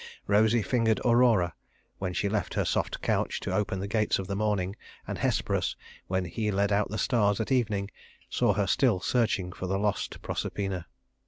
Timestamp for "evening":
7.51-7.91